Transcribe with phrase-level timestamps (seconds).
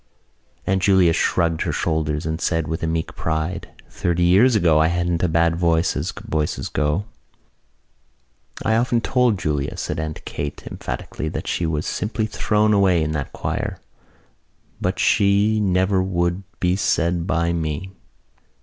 [0.65, 5.21] Aunt Julia shrugged her shoulders and said with meek pride: "Thirty years ago I hadn't
[5.21, 7.05] a bad voice as voices go."
[8.65, 13.11] "I often told Julia," said Aunt Kate emphatically, "that she was simply thrown away in
[13.11, 13.77] that choir.
[14.81, 17.91] But she never would be said by me."